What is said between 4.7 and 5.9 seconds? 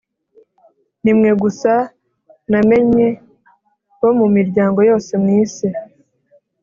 yose yo mu isi